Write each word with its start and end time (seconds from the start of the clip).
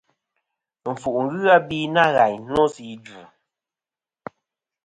Ɨnfuʼ 0.89 1.15
nɨn 1.23 1.29
ghɨ 1.41 1.47
abe 1.55 1.77
nâ 1.93 2.03
ghàyn 2.15 2.41
nô 2.53 2.63
sɨ 2.73 2.83
idvɨ. 2.93 3.21